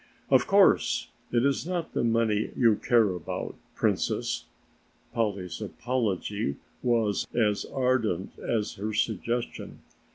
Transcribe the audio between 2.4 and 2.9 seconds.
you